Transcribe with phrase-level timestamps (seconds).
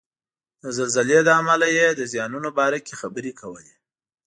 [0.61, 3.75] د زلزلې له امله یې د زیانونو باره کې خبرې کولې.